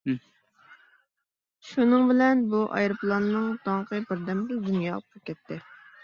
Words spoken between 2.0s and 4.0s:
بىلەن بۇ ئايروپىلاننىڭ داڭقى